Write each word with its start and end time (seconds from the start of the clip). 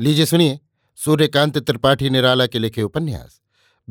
लीजिए 0.00 0.26
सुनिए। 0.26 0.60
सूर्यकांत 0.96 1.58
त्रिपाठी 1.58 2.10
निराला 2.10 2.46
के 2.46 2.58
लिखे 2.58 2.82
उपन्यास। 2.82 3.40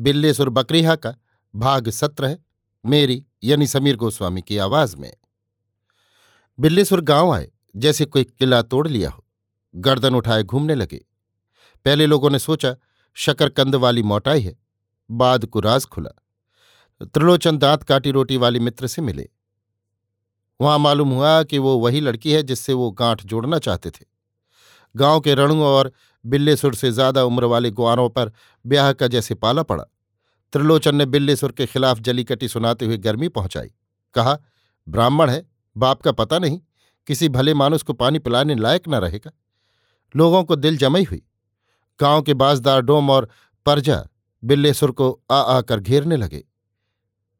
बिल्लेसुर 0.00 0.48
बकरीहा 0.48 0.96
का 0.96 1.14
भाग 1.56 1.88
सत्रह, 1.88 2.38
मेरी 2.86 3.26
यानी 3.44 3.66
समीर 3.66 3.96
गोस्वामी 3.96 4.42
की 4.42 4.58
आवाज़ 4.58 4.96
में। 4.96 5.16
बिल्लेसुर 6.60 7.00
गाँव 7.00 7.34
आए, 7.34 7.50
जैसे 7.76 8.04
कोई 8.04 8.24
किला 8.24 8.62
तोड़ 8.62 8.88
लिया 8.88 9.10
हो। 9.10 9.24
गर्दन 9.76 10.14
उठाए 10.14 10.42
घूमने 10.42 10.74
लगे। 10.74 11.04
पहले 11.84 12.06
लोगों 12.06 12.30
ने 12.30 12.38
सोचा, 12.38 12.76
शकरकंद 13.14 13.74
वाली 13.74 14.02
मोटाई 14.02 14.40
है, 14.40 14.58
बाद 15.10 15.46
को 15.46 15.60
राज 15.60 15.86
खुला। 15.86 16.10
त्रिलोचन 17.06 17.58
दांत 17.58 17.82
काटी 17.82 18.10
रोटी 18.10 18.36
वाली 18.36 18.58
मित्र 18.58 18.86
से 18.86 19.02
मिले। 19.02 19.28
वहाँ 20.60 20.78
मालूम 20.78 21.10
हुआ 21.10 21.42
कि 21.42 21.58
वो 21.58 21.78
वही 21.78 22.00
लड़की 22.00 22.32
है 22.32 22.42
जिससे 22.42 22.72
वो 22.72 22.90
गांठ 22.90 23.26
जोड़ना 23.26 23.58
चाहते 23.58 23.90
थे। 23.90 24.09
गाँव 24.96 25.20
के 25.20 25.34
रणुओं 25.34 25.66
और 25.66 25.92
बिल्लेसुर 26.24 26.74
से 26.74 26.90
ज़्यादा 26.90 27.24
उम्र 27.24 27.44
वाले 27.44 27.70
ग्वारों 27.70 28.08
पर 28.08 28.32
ब्याह 28.64 28.92
का 28.92 29.06
जैसे 29.06 29.34
पाला 29.34 29.62
पड़ा। 29.62 29.84
त्रिलोचन 30.52 30.94
ने 30.94 31.06
बिल्लेसुर 31.06 31.52
के 31.52 31.66
खिलाफ 31.66 31.98
जलीकटी 31.98 32.48
सुनाते 32.48 32.86
हुए 32.86 32.96
गर्मी 32.96 33.28
पहुंचाई। 33.28 33.70
कहा, 34.14 34.38
ब्राह्मण 34.88 35.30
है, 35.30 35.46
बाप 35.76 36.02
का 36.02 36.12
पता 36.12 36.38
नहीं, 36.38 36.60
किसी 37.06 37.28
भले 37.28 37.54
मानुस 37.54 37.82
को 37.82 37.92
पानी 37.92 38.18
पिलाने 38.18 38.54
लायक 38.54 38.88
न 38.88 38.94
रहेगा। 38.94 39.32
लोगों 40.14 40.44
को 40.44 40.56
दिल 40.56 40.76
जमई 40.76 41.04
हुई। 41.04 41.22
गाँव 42.00 42.22
के 42.22 42.34
बाजदार 42.34 42.80
डोम 42.80 43.10
और 43.10 43.28
परजा 43.66 44.04
बिल्लेसुर 44.42 44.90
को 44.90 45.20
आ 45.30 45.40
आकर 45.40 45.80
घेरने 45.80 46.16
लगे। 46.16 46.44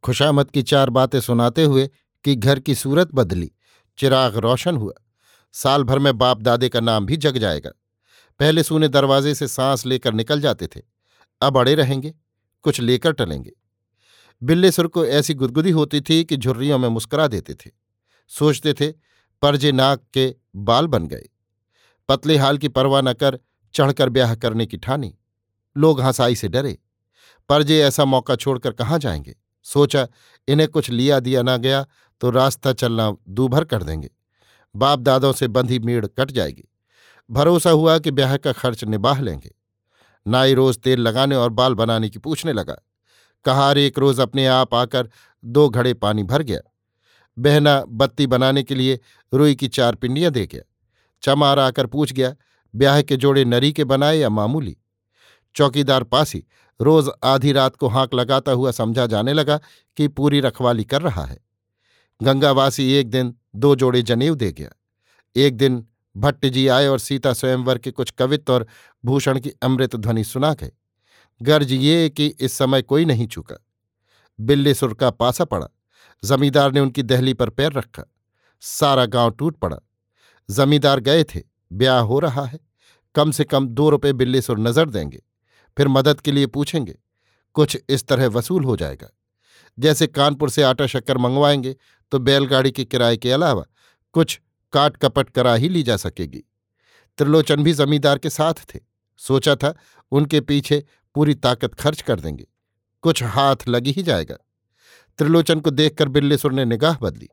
खुशामद 0.04 0.50
की 0.50 0.62
चार 0.62 0.90
बातें 0.90 1.20
सुनाते 1.20 1.64
हुए 1.64 1.90
कि 2.24 2.34
घर 2.36 2.58
की 2.58 2.74
सूरत 2.74 3.14
बदली, 3.14 3.50
चिराग 3.98 4.36
रोशन 4.36 4.76
हुआ। 4.76 4.92
साल 5.52 5.84
भर 5.84 5.98
में 5.98 6.18
बाप 6.18 6.42
दादे 6.42 6.68
का 6.68 6.80
नाम 6.80 7.06
भी 7.06 7.16
जग 7.16 7.38
जाएगा। 7.38 7.70
पहले 8.40 8.62
सूने 8.62 8.88
दरवाजे 8.88 9.34
से 9.34 9.48
सांस 9.48 9.86
लेकर 9.86 10.14
निकल 10.14 10.40
जाते 10.40 10.66
थे, 10.66 10.80
अब 11.42 11.58
अड़े 11.58 11.74
रहेंगे, 11.74 12.14
कुछ 12.62 12.80
लेकर 12.80 13.12
टलेंगे। 13.12 13.52
बिल्लेसुर 14.42 14.86
को 14.86 15.04
ऐसी 15.06 15.34
गुदगुदी 15.34 15.70
होती 15.70 16.00
थी 16.00 16.24
कि 16.24 16.36
झुर्रियों 16.36 16.78
में 16.78 16.88
मुस्कुरा 16.88 17.26
देते 17.26 17.54
थे। 17.54 17.70
सोचते 18.28 18.72
थे, 18.72 18.92
परजे 19.42 19.72
नाक 19.72 20.04
के 20.14 20.34
बाल 20.56 20.86
बन 20.86 21.06
गए। 21.06 21.28
पतले 22.08 22.36
हाल 22.36 22.58
की 22.58 22.68
परवाह 22.68 23.02
न 23.02 23.12
कर, 23.12 23.38
चढ़कर 23.74 24.08
ब्याह 24.08 24.34
करने 24.34 24.66
की 24.66 24.76
ठानी। 24.76 25.16
लोग 25.76 26.00
हंसाई 26.00 26.36
से 26.36 26.48
डरे। 26.48 26.78
परजे 27.48 27.80
ऐसा 27.80 28.04
मौका 28.04 28.36
छोड़कर 28.36 28.72
कहाँ 28.72 28.98
जाएँगे? 28.98 29.36
सोचा, 29.62 30.08
इन्हें 30.48 30.68
कुछ 30.68 30.90
लिया 30.90 31.20
दिया 31.20 31.42
ना 31.42 31.56
गया 31.56 31.86
तो 32.20 32.30
रास्ता 32.30 32.72
चलना 32.72 33.16
दूभर 33.28 33.64
कर 33.64 33.82
देंगे। 33.82 34.10
बाप 34.76 34.98
दादों 34.98 35.32
से 35.32 35.48
बंधी 35.48 35.78
मीड़ 35.78 36.06
कट 36.06 36.30
जाएगी। 36.30 36.64
भरोसा 37.30 37.70
हुआ 37.70 37.98
कि 37.98 38.10
ब्याह 38.10 38.36
का 38.36 38.52
खर्च 38.52 38.84
निबाह 38.84 39.20
लेंगे। 39.20 39.54
नाई 40.26 40.54
रोज 40.54 40.78
तेल 40.78 41.00
लगाने 41.00 41.34
और 41.34 41.50
बाल 41.50 41.74
बनाने 41.74 42.10
की 42.10 42.18
पूछने 42.18 42.52
लगा। 42.52 42.76
कहार 43.44 43.78
एक 43.78 43.98
रोज 43.98 44.20
अपने 44.20 44.46
आप 44.46 44.74
आकर 44.74 45.08
दो 45.44 45.68
घड़े 45.68 45.94
पानी 45.94 46.22
भर 46.22 46.42
गया। 46.42 46.60
बहना 47.38 47.84
बत्ती 47.88 48.26
बनाने 48.26 48.62
के 48.62 48.74
लिए 48.74 49.00
रुई 49.34 49.54
की 49.54 49.68
चार 49.68 49.94
पिंडियाँ 49.94 50.32
दे 50.32 50.46
गया। 50.46 50.62
चमार 51.22 51.58
आकर 51.58 51.86
पूछ 51.86 52.12
गया, 52.12 52.34
ब्याह 52.74 53.02
के 53.02 53.16
जोड़े 53.16 53.44
नरी 53.44 53.72
के 53.72 53.84
बनाए 53.84 54.18
या 54.18 54.28
मामूली? 54.28 54.76
चौकीदार 55.54 56.02
पासी 56.02 56.44
रोज 56.80 57.10
आधी 57.24 57.52
रात 57.52 57.76
को 57.76 57.88
हाँक 57.88 58.14
लगाता 58.14 58.52
हुआ 58.52 58.70
समझा 58.70 59.06
जाने 59.06 59.32
लगा 59.32 59.60
कि 59.96 60.08
पूरी 60.08 60.40
रखवाली 60.40 60.84
कर 60.84 61.02
रहा 61.02 61.24
है। 61.24 61.38
गंगावासी 62.22 62.92
एक 62.92 63.10
दिन 63.10 63.34
दो 63.54 63.74
जोड़े 63.76 64.02
जनेऊ 64.02 64.34
दे 64.34 64.52
गया। 64.52 64.70
एक 65.36 65.56
दिन 65.56 65.84
भट्ट 66.16 66.46
जी 66.46 66.68
आए 66.68 66.86
और 66.86 66.98
सीता 66.98 67.32
स्वयंवर 67.32 67.78
के 67.78 67.90
कुछ 67.90 68.10
कवित्व 68.10 68.52
और 68.52 68.66
भूषण 69.04 69.40
की 69.40 69.50
अमृत 69.62 69.96
ध्वनि 69.96 70.24
सुना 70.24 70.54
गए 70.54 70.70
गर्ज 71.42 71.72
ये 71.72 72.08
कि 72.10 72.26
इस 72.26 72.52
समय 72.52 72.82
कोई 72.82 73.04
नहीं 73.04 73.26
चुका। 73.26 73.56
बिल्ले 74.40 74.74
सुर 74.74 74.94
का 74.94 75.10
पासा 75.10 75.44
पड़ा। 75.44 75.66
जमींदार 76.24 76.72
ने 76.72 76.80
उनकी 76.80 77.02
दहली 77.02 77.34
पर 77.34 77.50
पैर 77.50 77.72
रखा। 77.72 78.04
सारा 78.60 79.06
गाँव 79.06 79.30
टूट 79.30 79.56
पड़ा। 79.56 79.76
जमींदार 80.50 81.00
गए 81.00 81.24
थे। 81.24 81.42
ब्याह 81.72 82.00
हो 82.00 82.18
रहा 82.18 82.44
है। 82.44 82.58
कम 83.14 83.30
से 83.30 83.44
कम 83.44 83.68
दो 83.68 83.90
रुपये 83.90 84.12
बिल्ली 84.12 84.40
सुर 84.40 84.58
नज़र 84.58 84.90
देंगे। 84.90 85.22
फिर 85.76 85.88
मदद 85.88 86.20
के 86.20 86.32
लिए 86.32 86.46
पूछेंगे। 86.46 86.98
कुछ 87.54 87.78
इस 87.88 88.06
तरह 88.06 88.26
वसूल 88.26 88.64
हो 88.64 88.76
जाएगा। 88.76 89.08
जैसे 89.78 90.06
कानपुर 90.06 90.50
से 90.50 90.62
आटा 90.62 90.86
शक्कर 90.86 91.18
मंगवाएँगे 91.18 91.76
तो 92.12 92.18
बैलगाड़ी 92.18 92.70
के 92.70 92.84
किराए 92.84 93.16
के 93.16 93.32
अलावा 93.32 93.64
कुछ 94.14 94.40
काट 94.72 94.96
कपट 94.96 95.30
करा 95.30 95.54
ही 95.54 95.68
ली 95.68 95.82
जा 95.82 95.96
सकेगी। 95.96 96.42
त्रिलोचन 97.18 97.62
भी 97.62 97.72
जमींदार 97.72 98.18
के 98.18 98.30
साथ 98.30 98.54
थे। 98.74 98.78
सोचा 99.20 99.54
था 99.56 99.74
उनके 100.12 100.40
पीछे 100.40 100.84
पूरी 101.14 101.34
ताकत 101.34 101.74
खर्च 101.74 102.00
कर 102.02 102.20
देंगे। 102.20 102.46
कुछ 103.04 103.22
हाथ 103.22 103.56
लगी 103.68 103.90
ही 103.90 104.02
जाएगा। 104.02 104.36
त्रिलोचन 105.18 105.60
को 105.60 105.70
देखकर 105.70 106.08
बिल्लेसुर 106.08 106.52
ने 106.52 106.64
निगाह 106.64 106.96
बदली। 107.02 107.28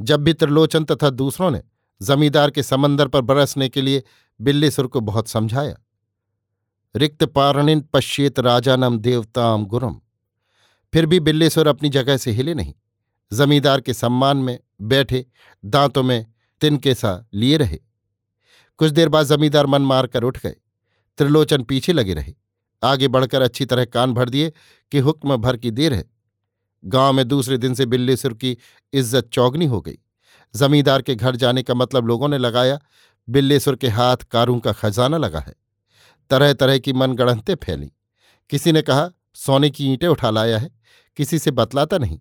जब 0.00 0.20
भी 0.20 0.32
त्रिलोचन 0.32 0.84
तथा 0.84 1.10
दूसरों 1.10 1.50
ने 1.50 1.62
जमींदार 2.00 2.50
के 2.50 2.62
समंदर 2.62 3.08
पर 3.08 3.20
बरसने 3.20 3.68
के 3.68 3.82
लिए 3.82 4.02
बिल्लेसुर 4.40 4.86
को 4.86 5.00
बहुत 5.00 5.28
समझाया, 5.28 5.76
रिक्त 6.96 7.24
पारणिन 7.24 7.80
पश्येत 7.92 8.40
राजानम 8.40 8.98
देवताम 8.98 9.64
गुरम। 9.66 10.00
फिर 10.92 11.06
भी 11.06 11.20
बिल्लेश्वर 11.20 11.66
अपनी 11.66 11.88
जगह 11.88 12.16
से 12.16 12.30
हिले 12.30 12.54
नहीं। 12.54 12.74
जमींदार 13.32 13.80
के 13.80 13.94
सम्मान 13.94 14.36
में 14.36 14.58
बैठे, 14.82 15.26
दांतों 15.64 16.02
में 16.02 16.26
तिनके 16.60 16.94
सा 16.94 17.28
लिए 17.34 17.56
रहे। 17.56 17.78
कुछ 18.78 18.90
देर 18.90 19.08
बाद 19.08 19.26
जमींदार 19.26 19.66
मन 19.66 19.82
मार 19.82 20.06
कर 20.06 20.22
उठ 20.22 20.38
गए। 20.38 20.56
त्रिलोचन 21.18 21.62
पीछे 21.62 21.92
लगे 21.92 22.14
रहे। 22.14 22.34
आगे 22.82 23.08
बढ़कर 23.08 23.42
अच्छी 23.42 23.64
तरह 23.64 23.84
कान 23.84 24.12
भर 24.12 24.28
दिए 24.28 24.52
कि 24.92 24.98
हुक्म 24.98 25.36
भर 25.36 25.56
की 25.56 25.70
देर 25.70 25.94
है। 25.94 26.04
गाँव 26.84 27.12
में 27.12 27.28
दूसरे 27.28 27.58
दिन 27.58 27.74
से 27.74 27.86
बिल्लेसुर 27.86 28.34
की 28.34 28.56
इज़्ज़त 28.92 29.28
चौगनी 29.32 29.66
हो 29.66 29.80
गई। 29.80 29.98
जमींदार 30.54 31.02
के 31.02 31.14
घर 31.14 31.36
जाने 31.36 31.62
का 31.62 31.74
मतलब 31.74 32.06
लोगों 32.06 32.28
ने 32.28 32.38
लगाया। 32.38 32.78
बिल्लेसुर 33.28 33.76
के 33.76 33.88
हाथ 33.88 34.16
कारों 34.16 34.58
का 34.58 34.72
खजाना 34.72 35.16
लगा 35.16 35.40
है। 35.40 35.54
तरह 36.30 36.52
तरह 36.52 36.78
की 36.78 36.92
मनगढ़ंतें 36.92 37.54
फैली। 37.54 37.92
किसी 38.50 38.72
ने 38.72 38.82
कहा, 38.82 39.10
सोने 39.34 39.70
की 39.70 39.92
ईंटें 39.92 40.08
उठा 40.08 40.30
लाया 40.30 40.58
है। 40.58 40.70
किसी 41.16 41.38
से 41.38 41.50
बतलाता 41.50 41.98
नहीं। 41.98 42.20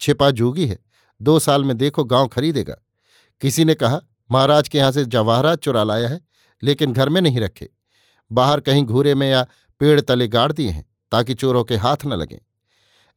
छिपा 0.00 0.30
जोगी 0.30 0.66
है। 0.66 0.78
दो 1.20 1.38
साल 1.38 1.64
में 1.64 1.76
देखो 1.78 2.04
गाँव 2.04 2.28
खरीदेगा। 2.28 2.76
किसी 3.40 3.64
ने 3.64 3.74
कहा, 3.74 4.00
महाराज 4.30 4.68
के 4.68 4.78
यहाँ 4.78 4.92
से 4.92 5.04
जवाहरात 5.04 5.58
चुरा 5.58 5.84
लाया 5.84 6.08
है, 6.08 6.20
लेकिन 6.62 6.92
घर 6.92 7.08
में 7.08 7.20
नहीं 7.20 7.40
रखे। 7.40 7.68
बाहर 8.30 8.60
कहीं 8.60 8.84
घूरे 8.84 9.14
में 9.14 9.30
या 9.30 9.46
पेड़ 9.80 10.00
तले 10.00 10.28
गाड़ 10.28 10.52
दिए 10.52 10.70
हैं, 10.70 10.84
ताकि 11.12 11.34
चोरों 11.34 11.64
के 11.64 11.76
हाथ 11.76 12.04
न 12.06 12.12
लगें। 12.12 12.38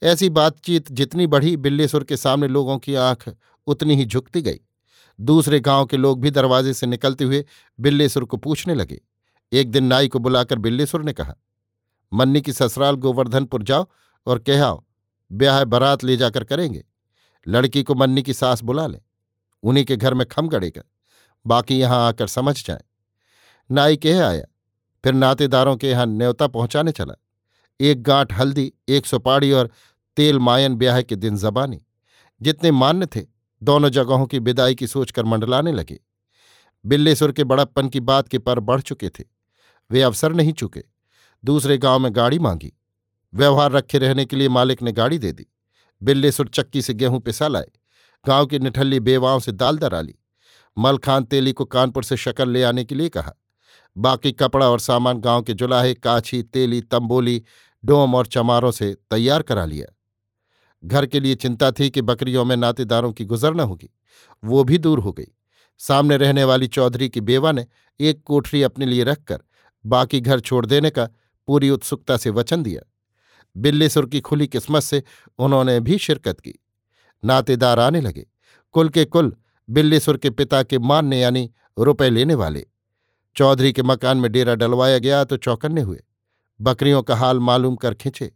ऐसी 0.02 0.30
बातचीत 0.30 0.92
जितनी 0.92 1.28
बढ़ी, 1.28 1.58
बिल्लेसुर 1.58 2.04
के 2.04 2.18
सामने 2.18 2.48
लोगों 2.48 2.78
की 2.78 2.96
आँख 2.96 3.36
उतनी 3.68 3.96
ही 3.96 4.06
झुकती 4.06 4.42
गई। 4.42 4.60
दूसरे 5.20 5.60
गाँव 5.60 5.86
के 5.86 5.98
लोग 5.98 6.22
भी 6.22 6.32
दरवाजे 6.32 6.74
से 6.74 6.88
निकलते 6.88 7.24
हुए 7.24 7.46
बिल्लेसुर 7.80 8.26
को 8.26 8.38
पूछने 8.38 8.76
लगे। 8.76 9.02
एक 9.52 9.72
दिन 9.72 9.84
नाई 9.84 10.08
को 10.08 10.20
बुलाकर 10.20 10.60
बिल्लेसुर 10.60 11.04
ने 11.04 11.14
कहा, 11.14 11.36
मन्नी 12.14 12.42
की 12.42 12.54
ससुराल 12.54 12.96
गोवर्धनपुर 12.96 13.64
जाओ 13.64 13.88
और 14.28 14.40
कह 14.40 14.66
आओ 14.66 14.84
ब्याह 15.32 15.64
बारात 15.64 16.04
ले 16.04 16.18
जाकर 16.18 16.44
करेंगे। 16.44 16.86
लड़की 17.48 17.84
को 17.84 17.96
मन्नी 17.96 18.24
की 18.24 18.34
सास 18.34 18.64
बुला 18.64 18.88
ले। 18.88 19.00
उन्हीं 19.64 19.86
के 19.86 19.96
घर 19.96 20.14
में 20.14 20.26
खम 20.28 20.48
गड़ेगा 20.48 20.84
बाकी 21.48 21.80
यहाँ 21.80 22.08
आकर 22.08 22.28
समझ 22.28 22.68
जाए। 22.68 22.82
नाई 23.72 23.98
कह 23.98 24.26
आया। 24.26 24.46
फिर 25.04 25.14
नातेदारों 25.14 25.78
के 25.78 25.90
यहाँ 25.90 26.06
न्योता 26.06 26.48
पहुँचाने 26.48 26.92
चला। 26.92 27.14
एक 27.82 28.04
गांठ 28.04 28.34
हल्दी, 28.34 28.74
एक 28.90 29.06
सुपाड़ी 29.06 29.52
और 29.52 29.72
तेल 30.18 30.40
मायन 30.40 30.76
ब्याह 30.76 31.02
के 31.02 31.16
दिन 31.16 31.38
जबानी। 31.38 31.86
जितने 32.42 32.72
मान्य 32.72 33.06
थे, 33.06 33.26
दोनों 33.64 33.90
जगहों 33.90 34.26
की 34.26 34.40
विदाई 34.40 34.76
की 34.76 34.88
सोचकर 34.88 35.26
मंडलाने 35.26 35.72
लगे। 35.72 36.00
बिल्लेसुर 36.86 37.32
के 37.32 37.44
बड़प्पन 37.44 37.90
की 37.90 38.00
बात 38.00 38.28
के 38.28 38.38
पर 38.38 38.60
बढ़ 38.60 38.82
चुके 38.82 39.10
थे। 39.10 39.24
वे 39.92 40.02
अवसर 40.02 40.34
नहीं 40.34 40.54
चुके। 40.54 40.84
दूसरे 41.46 41.78
गाँव 41.78 42.00
में 42.00 42.16
गाड़ी 42.16 42.40
मांगी। 42.40 42.74
व्यवहार 43.34 43.72
रखे 43.72 43.98
रहने 43.98 44.26
के 44.26 44.36
लिए 44.36 44.50
मालिक 44.50 44.82
ने 44.82 44.92
गाड़ी 44.92 45.18
दे 45.18 45.32
दी। 45.32 45.46
बिल्लेसुर 46.04 46.48
चक्की 46.48 46.82
से 46.82 46.94
गेहूँ 46.94 47.20
पिसा 47.20 47.48
लाए। 47.48 47.68
गाँव 48.28 48.46
की 48.46 48.60
निठल्ली 48.60 49.00
बेवाओं 49.00 49.40
से 49.40 49.52
दाल 49.52 49.78
दरा 49.78 50.02
ली। 50.02 50.16
मलखान 50.78 51.24
तेली 51.24 51.54
को 51.54 51.66
कानपुर 51.66 52.04
से 52.04 52.18
शक्कर 52.18 52.46
ले 52.46 52.64
आने 52.64 52.84
के 52.84 52.96
लिए 52.96 53.10
कहा। 53.10 53.34
बाकी 53.98 54.32
कपड़ा 54.32 54.70
और 54.70 54.80
सामान 54.80 55.18
गाँव 55.18 55.42
के 55.42 55.54
जुलाहे, 55.54 55.94
काछी, 55.94 56.44
तेली, 56.44 56.82
तंबोली, 56.82 57.44
डोम 57.86 58.16
और 58.16 58.28
चमारों 58.28 58.72
से 58.72 58.94
तैयार 58.94 59.42
करा 59.42 59.66
लिया। 59.66 59.94
घर 60.86 61.06
के 61.06 61.20
लिए 61.20 61.36
चिंता 61.36 61.72
थी 61.72 61.90
कि 61.90 62.02
बकरियों 62.02 62.46
में 62.46 62.58
नातेदारों 62.58 63.14
की 63.14 63.26
गुजर 63.26 63.54
न 63.54 63.60
होगी। 63.60 63.90
वो 64.44 64.64
भी 64.64 64.78
दूर 64.78 65.00
हो 65.00 65.12
गई। 65.12 65.28
सामने 65.78 66.18
रहने 66.18 66.44
वाली 66.44 66.68
चौधरी 66.68 67.10
की 67.10 67.22
बेवा 67.22 67.52
ने 67.52 67.66
एक 68.00 68.24
कोठरी 68.24 68.64
अपने 68.64 68.86
लिए 68.86 69.04
रखकर 69.04 69.40
बाकी 69.86 70.20
घर 70.20 70.40
छोड़ 70.40 70.66
देने 70.66 70.90
का 70.90 71.10
पूरी 71.48 71.70
उत्सुकता 71.70 72.18
से 72.18 72.30
वचन 72.30 72.64
दिया। 72.64 72.82
बिल्लीसुर 73.58 74.06
की 74.06 74.20
खुली 74.20 74.48
किस्मत 74.48 74.84
से 74.84 75.04
उन्होंने 75.40 75.80
भी 75.80 75.98
शिरकत 75.98 76.40
की। 76.40 76.54
नातेदार 77.26 77.80
आने 77.80 78.02
लगे। 78.02 78.26
कुल 78.72 78.90
के 78.90 79.06
कुल 79.06 79.36
बिल्लीसुर 79.70 80.18
के 80.18 80.30
पिता 80.30 80.64
के 80.64 80.80
मानने 80.80 81.20
यानी 81.20 81.52
रुपए 81.80 82.10
लेने 82.10 82.36
वाले। 82.36 82.66
चौधरी 83.36 83.74
के 83.74 83.84
मकान 83.84 84.18
में 84.18 84.32
डेरा 84.32 84.56
डलवाया 84.56 84.98
गया 84.98 85.24
तो 85.24 85.38
चौकन्ने 85.38 85.82
हुए। 85.82 86.04
बकरियों 86.62 87.04
का 87.04 87.16
हाल 87.16 87.40
मालूम 87.40 87.76
कर 87.76 87.94
खिंचे। 87.94 88.32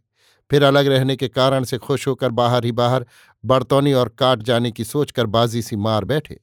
फिर 0.50 0.62
अलग 0.62 0.86
रहने 0.86 1.16
के 1.16 1.28
कारण 1.28 1.64
से 1.64 1.78
खुश 1.78 2.08
होकर 2.08 2.30
बाहर 2.30 2.64
ही 2.64 2.72
बाहर 2.72 3.06
बर्तौनी 3.44 3.92
और 3.92 4.08
काट 4.08 4.38
जाने 4.38 4.70
की 4.70 4.84
सोचकर 4.84 5.26
बाजी 5.26 5.62
सी 5.62 5.76
मार 5.76 6.04
बैठे। 6.04 6.40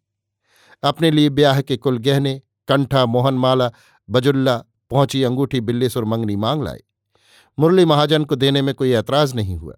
अपने 0.84 1.12
लिए 1.12 1.30
ब्याह 1.30 1.62
के 1.62 1.78
कुल 1.78 1.98
गहने, 1.98 2.42
कंठा, 2.68 3.06
मोहनमाला, 3.06 3.72
बजुल्ला, 4.10 4.58
पहुँची 4.90 5.24
अंगूठी 5.24 5.62
बिल्लेसुर 5.62 6.06
मंगनी 6.06 6.36
मांग 6.36 6.64
लाए। 6.64 6.80
मुरली 7.60 7.86
महाजन 7.86 8.24
को 8.24 8.36
देने 8.36 8.62
में 8.62 8.74
कोई 8.76 8.92
ऐतराज 8.92 9.36
नहीं 9.36 9.58
हुआ। 9.58 9.76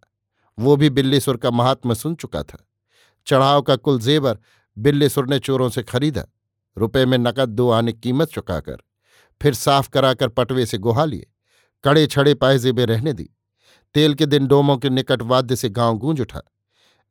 वो 0.57 0.75
भी 0.75 0.89
बिल्लेसुर 0.89 1.37
का 1.37 1.51
महात्मा 1.51 1.93
सुन 1.93 2.15
चुका 2.15 2.43
था। 2.43 2.67
चढ़ाव 3.27 3.61
का 3.61 3.75
कुल 3.75 3.99
जेवर 3.99 4.39
बिल्लेसुर 4.77 5.27
ने 5.27 5.39
चोरों 5.39 5.69
से 5.69 5.83
खरीदा। 5.83 6.25
रुपए 6.77 7.05
में 7.05 7.17
नकद 7.17 7.49
दो 7.49 7.69
आने 7.69 7.93
कीमत 7.93 8.29
चुकाकर, 8.29 8.77
फिर 9.41 9.53
साफ़ 9.53 9.89
कराकर 9.89 10.27
पटवे 10.27 10.65
से 10.65 10.77
गुहा 10.77 11.05
लिए। 11.05 11.27
कड़े 11.83 12.07
छड़े 12.07 12.33
पायजेबे 12.33 12.85
रहने 12.85 13.13
दी। 13.13 13.29
तेल 13.95 14.13
के 14.13 14.25
दिन 14.25 14.47
डोमों 14.47 14.77
के 14.77 14.89
निकट 14.89 15.21
वाद्य 15.21 15.55
से 15.55 15.69
गाँव 15.69 15.97
गूंज 15.97 16.21
उठा। 16.21 16.41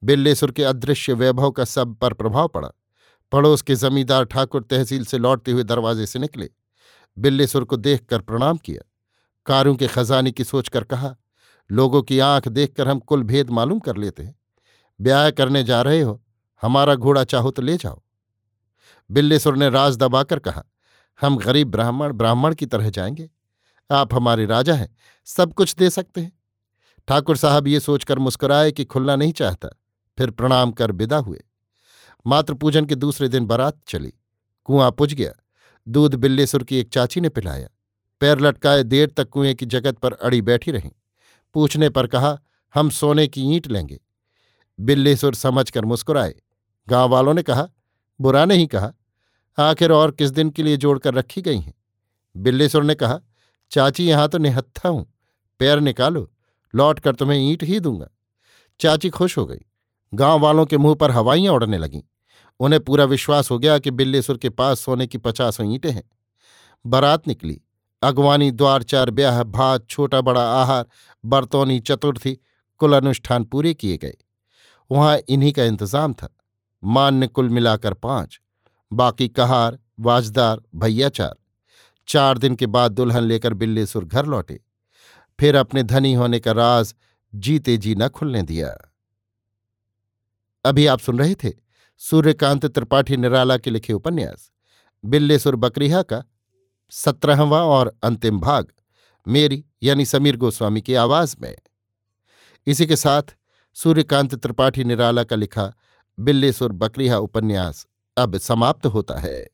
बिल्लेसुर 0.03 0.51
के 0.51 0.65
अदृश्य 0.65 1.13
वैभव 1.13 1.51
का 1.51 1.65
सब 1.65 1.95
पर 1.95 2.13
प्रभाव 2.13 2.49
पड़ा। 2.49 2.71
पड़ोस 3.33 3.63
के 3.63 3.75
जमींदार 3.75 4.25
ठाकुर 4.25 4.63
तहसील 4.63 5.05
से 5.05 5.19
लौटते 5.19 5.53
हुए 5.53 5.63
दरवाजे 5.63 6.07
से 6.07 6.19
निकले। 6.19 6.49
बिल्लेसुर 7.17 7.65
को 7.65 7.77
देखकर 7.77 8.21
प्रणाम 8.21 8.57
किया। 8.57 8.87
कारों 9.51 9.77
के 9.77 9.87
खजाने 9.87 10.33
की 10.33 10.45
सोचकर 10.45 10.85
कहा, 10.85 11.17
लोगों 11.71 12.03
की 12.03 12.19
आँख 12.19 12.49
देखकर 12.49 12.89
हम 12.89 12.99
कुल 12.99 13.23
भेद 13.23 13.51
मालूम 13.51 13.79
कर 13.79 13.97
लेते 13.97 14.23
हैं। 14.23 14.37
ब्याह 15.01 15.31
करने 15.31 15.65
जा 15.65 15.83
रहे 15.83 16.01
हो, 16.01 16.23
हमारा 16.63 16.95
घोड़ा 16.95 17.25
चाहो 17.25 17.51
तो 17.51 17.63
ले 17.63 17.77
जाओ। 17.77 18.03
बिल्लेसुर 19.11 19.57
ने 19.57 19.71
राज 19.71 19.97
दबाकर 19.97 20.39
कहा, 20.39 20.65
हम 21.21 21.37
गरीब 21.37 21.71
ब्राह्मण 21.71 22.13
ब्राह्मण 22.13 22.55
की 22.55 22.67
तरह 22.67 22.91
जाएँगे। 22.91 23.31
आप 23.91 24.15
हमारे 24.15 24.47
राजा 24.47 24.75
हैं, 24.75 24.97
सब 25.25 25.53
कुछ 25.53 25.75
दे 25.75 25.91
सकते 25.91 26.21
हैं। 26.21 26.39
ठाकुर 27.09 27.37
साहब 27.37 27.69
ये 27.69 27.81
सोचकर 27.81 28.19
मुस्कुराए 28.19 28.73
कि 28.73 28.85
खुलना 28.85 29.17
नहीं 29.17 29.33
चाहता, 29.33 29.69
फिर 30.19 30.31
प्रणाम 30.31 30.73
कर 30.73 30.93
विदा 30.93 31.17
हुए। 31.17 31.45
मातृ 32.27 32.55
पूजन 32.55 32.87
के 32.87 32.95
दूसरे 32.95 33.29
दिन 33.29 33.47
बारात 33.47 33.81
चली। 33.89 34.13
कुआँ 34.65 34.91
पुज 34.91 35.15
गया। 35.15 35.33
दूध 35.89 36.15
बिल्लेसुर 36.15 36.65
की 36.65 36.77
एक 36.77 36.93
चाची 36.93 37.21
ने 37.21 37.29
पिलाया। 37.29 37.69
पैर 38.21 38.41
लटकाए 38.41 38.83
देर 38.83 39.11
तक 39.11 39.29
कुएँ 39.29 39.55
की 39.55 39.67
जगत 39.67 39.99
पर 39.99 40.13
अड़ी 40.13 40.43
बैठी 40.43 40.71
रहीं। 40.71 40.91
पूछने 41.55 41.89
पर 41.89 42.07
कहा, 42.07 42.39
हम 42.75 42.91
सोने 42.91 43.29
की 43.29 43.43
ईंट 43.43 43.67
लेंगे। 43.67 44.01
बिल्लेसुर 44.81 45.35
समझकर 45.35 45.85
मुस्कुराए। 45.85 46.35
गाँव 46.89 47.11
वालों 47.11 47.35
ने 47.35 47.43
कहा, 47.43 47.69
बुरा 48.21 48.45
नहीं 48.45 48.67
कहा। 48.67 48.93
आखिर 49.59 49.93
और 49.93 50.11
किस 50.11 50.31
दिन 50.31 50.51
के 50.51 50.63
लिए 50.63 50.77
जोड़कर 50.77 51.15
रखी 51.15 51.43
गई 51.43 51.59
हैं? 51.59 51.75
बिल्लेसुर 52.37 52.85
ने 52.85 52.95
कहा, 52.95 53.21
चाची 53.71 54.09
यहाँ 54.09 54.29
तो 54.29 54.39
निहत्था 54.39 54.89
हूँ। 54.89 55.15
पैर 55.59 55.81
निकालो 55.81 56.33
लौट 56.75 57.01
कर 57.01 57.15
तुम्हें 57.15 57.39
ईंट 57.39 57.63
ही 57.63 57.81
दूँगा। 57.81 58.09
चाची 58.81 59.11
खुश 59.11 59.39
हो 59.39 59.47
गई। 59.47 59.59
गाँव 60.15 60.41
वालों 60.41 60.67
के 60.67 60.79
मुँह 60.79 60.95
पर 60.95 61.11
हवाइयाँ 61.11 61.55
उड़ने 61.55 61.79
लगीं। 61.79 62.03
उन्हें 62.61 62.85
पूरा 62.85 63.05
विश्वास 63.05 63.51
हो 63.51 63.59
गया 63.59 63.79
कि 63.79 63.91
बिल्लेसुर 63.91 64.39
के 64.39 64.51
पास 64.51 64.81
सोने 64.81 65.07
की 65.07 65.19
पचासों 65.19 65.75
ईंटें 65.75 65.91
हैं। 65.91 66.11
बारात 66.87 67.29
निकली। 67.29 67.63
अगवानी 68.03 68.51
द्वार 68.51 68.83
चार 68.83 69.11
ब्याह, 69.11 69.43
भात, 69.43 69.89
छोटा 69.89 70.21
बड़ा 70.21 70.63
आहार, 70.63 70.87
बर्तौनी 71.25 71.81
चतुर्थी 71.81 72.39
कुल 72.79 72.97
अनुष्ठान 72.97 73.45
पूरे 73.45 73.75
किए 73.75 73.97
गए। 73.97 74.17
वहाँ 74.91 75.19
इन्हीं 75.29 75.53
का 75.53 75.65
इंतज़ाम 75.65 76.13
था। 76.13 76.37
मान्य 76.85 77.27
कुल 77.27 77.49
मिलाकर 77.49 77.95
पाँच। 77.95 78.41
बाकी 78.93 79.29
कहार, 79.29 79.79
वाजदार, 80.01 80.61
भैयाचार। 80.77 81.37
चार 82.09 82.39
दिन 82.39 82.55
के 82.55 82.67
बाद 82.67 82.93
दुल्हन 82.93 83.23
लेकर 83.23 83.55
बिल्लेसुर 83.55 84.05
घर 84.05 84.27
लौटे। 84.27 84.61
फिर 85.39 85.55
अपने 85.55 85.83
धनी 85.83 86.15
होने 86.15 86.41
का 86.41 86.53
राज 86.53 86.95
जीते 87.35 87.77
जी 87.77 87.95
न 87.95 88.09
खुलने 88.09 88.43
दिया। 88.43 88.93
अभी 90.65 90.87
आप 90.87 90.99
सुन 90.99 91.19
रहे 91.19 91.35
थे 91.35 91.53
सूर्यकांत 91.99 92.67
त्रिपाठी 92.67 93.17
निराला 93.17 93.57
के 93.57 93.71
लिखे 93.71 93.93
उपन्यास 93.93 94.51
बिल्लेसुर 95.05 95.57
बकरीहा 95.57 96.03
का 96.03 96.25
सत्रहवां 96.91 97.63
और 97.63 97.99
अंतिम 98.03 98.41
भाग, 98.41 98.67
मेरी 99.29 99.65
यानी 99.83 100.05
समीर 100.05 100.37
गोस्वामी 100.37 100.81
की 100.81 100.95
आवाज़ 100.95 101.37
में। 101.43 101.57
इसी 102.67 102.87
के 102.87 102.97
साथ 102.97 103.23
सूर्यकांत 103.75 104.35
त्रिपाठी 104.35 104.85
निराला 104.85 105.25
का 105.25 105.37
लिखा 105.37 105.73
बिल्लेसुर 106.19 106.73
बकरीहा 106.73 107.19
उपन्यास 107.19 107.87
अब 108.17 108.37
समाप्त 108.39 108.87
होता 108.87 109.19
है। 109.19 109.47